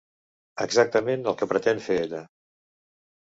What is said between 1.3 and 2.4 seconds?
el que pretén fer ella.